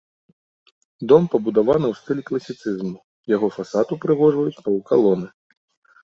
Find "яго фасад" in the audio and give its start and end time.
3.35-3.87